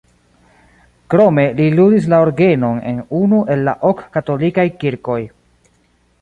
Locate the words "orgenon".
2.23-2.79